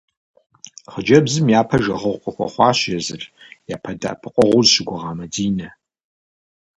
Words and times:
Хъыджэбзым 0.91 1.45
япэ 1.59 1.77
жагъуэгъу 1.83 2.21
къыхуэхъуащ 2.23 2.79
езыр 2.97 3.23
япэ 3.75 3.91
дэӏэпыкъуэгъуу 4.01 4.63
зыщыгугъа 4.65 5.11
Мадинэ. 5.17 5.69